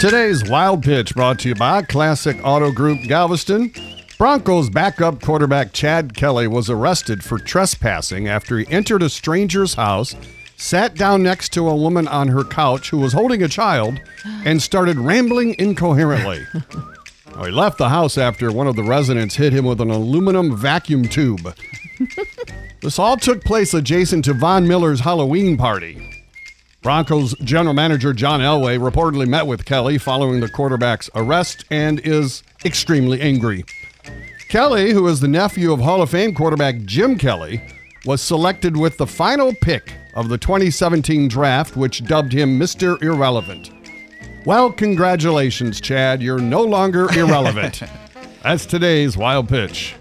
[0.00, 3.72] Today's Wild Pitch brought to you by Classic Auto Group Galveston.
[4.16, 10.14] Broncos backup quarterback Chad Kelly was arrested for trespassing after he entered a stranger's house,
[10.56, 14.00] sat down next to a woman on her couch who was holding a child,
[14.44, 16.46] and started rambling incoherently.
[17.34, 20.56] Well, he left the house after one of the residents hit him with an aluminum
[20.56, 21.54] vacuum tube.
[22.82, 26.17] this all took place adjacent to Von Miller's Halloween party.
[26.88, 32.42] Broncos general manager John Elway reportedly met with Kelly following the quarterback's arrest and is
[32.64, 33.66] extremely angry.
[34.48, 37.60] Kelly, who is the nephew of Hall of Fame quarterback Jim Kelly,
[38.06, 42.98] was selected with the final pick of the 2017 draft, which dubbed him Mr.
[43.02, 43.70] Irrelevant.
[44.46, 46.22] Well, congratulations, Chad.
[46.22, 47.82] You're no longer irrelevant.
[48.42, 49.94] That's today's wild pitch.